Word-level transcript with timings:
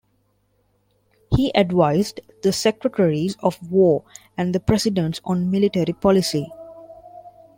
He 1.35 1.51
advised 1.53 2.21
the 2.41 2.51
secretaries 2.51 3.37
of 3.43 3.71
war 3.71 4.03
and 4.35 4.55
the 4.55 4.59
presidents 4.59 5.21
on 5.23 5.51
military 5.51 5.93
policy. 5.93 6.51